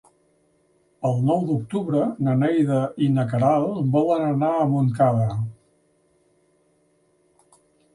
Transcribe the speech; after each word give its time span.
El 1.09 1.19
nou 1.27 1.43
d'octubre 1.49 2.07
na 2.29 2.35
Neida 2.41 2.81
i 3.09 3.11
na 3.19 3.27
Queralt 3.35 3.85
volen 3.99 4.27
anar 4.33 4.53
a 4.55 4.67
Montcada. 4.75 5.33